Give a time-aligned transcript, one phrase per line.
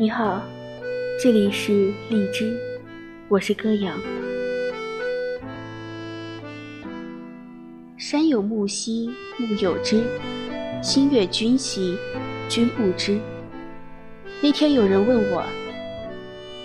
[0.00, 0.40] 你好，
[1.20, 2.56] 这里是荔枝，
[3.26, 3.98] 我是歌阳。
[7.96, 10.04] 山有木兮木有枝，
[10.80, 11.98] 心悦君兮
[12.48, 13.18] 君不知。
[14.40, 15.42] 那天有人问我，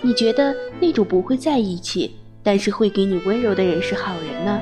[0.00, 4.60] 你觉得那种不会在一起，但是会给你温柔的人是好人呢，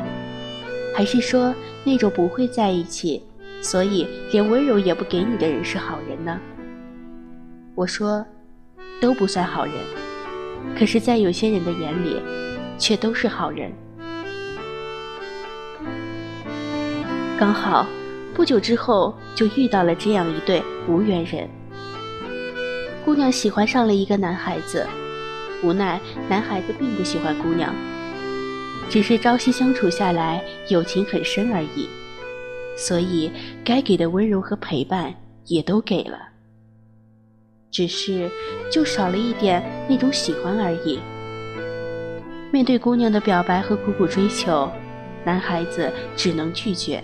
[0.96, 3.22] 还是说那种不会在一起，
[3.60, 6.40] 所以连温柔也不给你的人是好人呢？
[7.74, 8.24] 我说。
[9.02, 9.74] 都不算好人，
[10.78, 12.22] 可是，在有些人的眼里，
[12.78, 13.72] 却都是好人。
[17.36, 17.84] 刚好
[18.32, 21.50] 不久之后，就遇到了这样一对无缘人。
[23.04, 24.86] 姑娘喜欢上了一个男孩子，
[25.64, 27.74] 无奈男孩子并不喜欢姑娘，
[28.88, 31.88] 只是朝夕相处下来，友情很深而已，
[32.76, 33.32] 所以
[33.64, 35.12] 该给的温柔和陪伴
[35.46, 36.31] 也都给了。
[37.72, 38.30] 只是，
[38.70, 41.00] 就少了一点那种喜欢而已。
[42.52, 44.70] 面对姑娘的表白和苦苦追求，
[45.24, 47.02] 男孩子只能拒绝。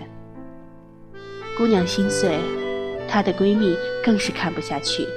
[1.57, 2.37] 姑娘心碎，
[3.07, 3.75] 她的闺蜜
[4.05, 5.07] 更是看不下去，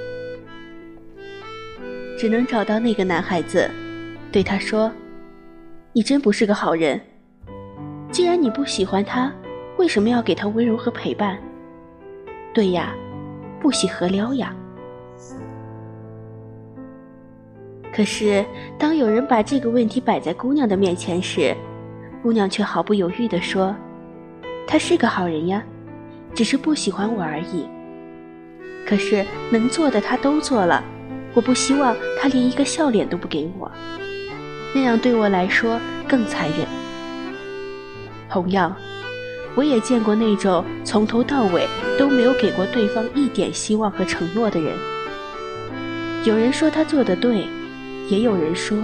[2.19, 3.71] 只能找到那个男孩子，
[4.33, 4.91] 对他说
[5.93, 6.99] ：“你真不是个好人。
[8.11, 9.31] 既然你不喜欢他，
[9.77, 11.39] 为什么要给他温柔和陪伴？
[12.55, 12.95] 对呀，
[13.61, 14.57] 不喜何撩呀？”
[17.95, 18.43] 可是，
[18.79, 21.55] 当有人把这个问题摆在姑娘的面前时，
[22.23, 23.77] 姑娘却毫不犹豫地说
[24.67, 25.63] ：“他是个好人呀，
[26.35, 27.69] 只是不喜欢我而已。
[28.87, 30.83] 可是能做的他都做了，
[31.35, 33.71] 我不希望他连一个笑脸都不给我，
[34.75, 36.67] 那样对我来说更残忍。
[38.31, 38.75] 同样，
[39.55, 41.67] 我也见过那种从头到尾
[41.99, 44.73] 都没有给过对方一点希望和承诺的人。
[46.25, 47.47] 有人说他做的对。”
[48.13, 48.77] 也有人说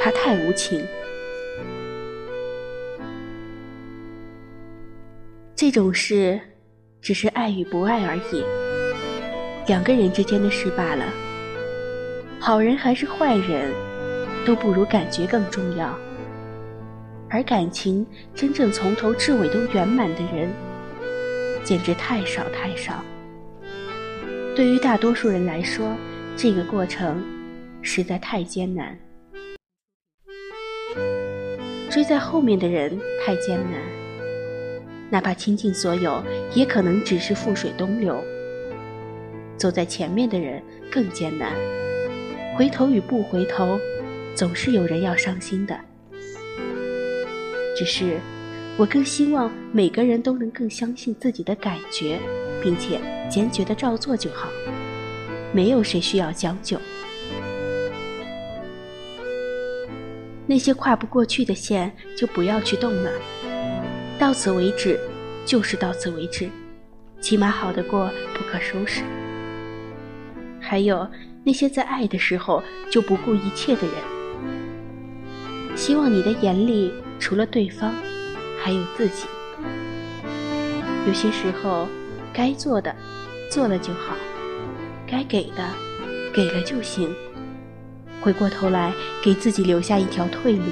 [0.00, 0.80] 他太无情，
[5.56, 6.40] 这种事
[7.00, 8.44] 只是爱与不爱而已，
[9.66, 11.04] 两个人之间的事罢了。
[12.38, 13.72] 好人还是坏人，
[14.46, 15.92] 都不如感觉更重要。
[17.28, 20.48] 而感情真正从头至尾都圆满的人，
[21.64, 23.04] 简直太少太少。
[24.54, 25.96] 对于大多数人来说，
[26.36, 27.20] 这个过程。
[27.82, 28.98] 实在太艰难，
[31.90, 33.80] 追在后面的人太艰难，
[35.10, 36.22] 哪怕倾尽所有，
[36.54, 38.22] 也可能只是覆水东流。
[39.56, 41.52] 走在前面的人更艰难，
[42.56, 43.78] 回头与不回头，
[44.34, 45.78] 总是有人要伤心的。
[47.76, 48.18] 只是，
[48.76, 52.18] 我更希望每个人都能更相信自己的感觉，
[52.62, 53.00] 并且
[53.30, 54.48] 坚决的照做就好，
[55.52, 56.78] 没有谁需要将就。
[60.48, 63.12] 那些跨不过去的线，就不要去动了。
[64.18, 64.98] 到此为止，
[65.44, 66.48] 就是到此为止，
[67.20, 69.02] 起码好得过不可收拾。
[70.58, 71.06] 还有
[71.44, 73.94] 那些在爱的时候就不顾一切的人，
[75.76, 77.92] 希望你的眼里除了对方，
[78.58, 79.26] 还有自己。
[81.06, 81.86] 有些时候，
[82.32, 82.96] 该做的
[83.50, 84.16] 做了就好，
[85.06, 85.62] 该给的
[86.34, 87.14] 给了就行。
[88.20, 88.92] 回过头来，
[89.22, 90.64] 给自己留下一条退路。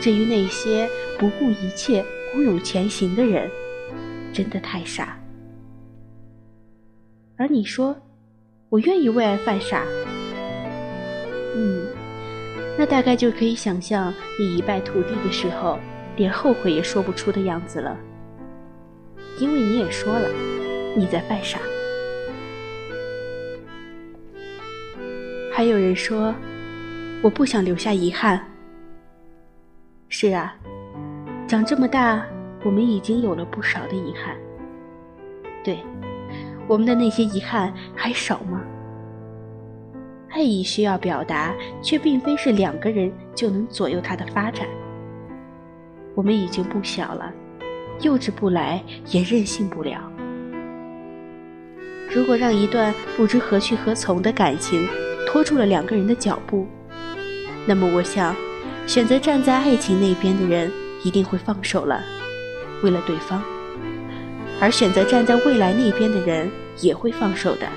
[0.00, 3.50] 至于那些不顾一切、孤勇前行的人，
[4.32, 5.18] 真的太傻。
[7.36, 7.96] 而你说，
[8.68, 9.84] 我愿意为爱犯傻，
[11.56, 11.86] 嗯，
[12.78, 15.78] 那大概就可以想象你一败涂地的时候，
[16.16, 17.96] 连后悔也说不出的样子了。
[19.38, 20.28] 因为你也说了，
[20.94, 21.58] 你在犯傻。
[25.52, 26.32] 还有人说，
[27.22, 28.40] 我不想留下遗憾。
[30.08, 30.54] 是啊，
[31.46, 32.24] 长这么大，
[32.64, 34.36] 我们已经有了不少的遗憾。
[35.64, 35.78] 对，
[36.68, 38.62] 我们的那些遗憾还少吗？
[40.30, 44.66] 爱意需要表达，却并非是两个人就能左右它的发展。
[46.14, 47.32] 我们已经不小了，
[48.00, 50.00] 幼稚不来，也任性不了。
[52.12, 54.88] 如果让一段不知何去何从的感情，
[55.30, 56.66] 拖住了两个人的脚步，
[57.64, 58.34] 那么我想，
[58.84, 60.68] 选择站在爱情那边的人
[61.04, 62.02] 一定会放手了，
[62.82, 63.40] 为了对方；
[64.60, 66.50] 而选择站在未来那边的人
[66.80, 67.68] 也会放手的，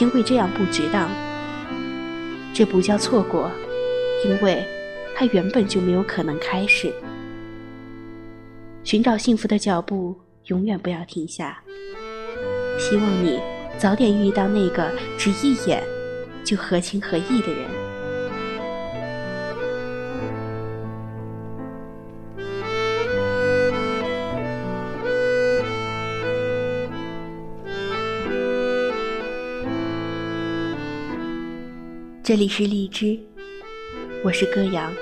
[0.00, 1.08] 因为这样不值当。
[2.52, 3.48] 这不叫错过，
[4.26, 4.66] 因为
[5.14, 6.92] 它原本就没有可能开始。
[8.82, 11.62] 寻找幸福的脚步永远不要停下。
[12.76, 13.38] 希望你
[13.78, 15.80] 早点遇到那个只一眼。
[16.44, 17.70] 就合情合意的人。
[32.24, 33.18] 这里是荔枝，
[34.24, 34.92] 我是歌阳。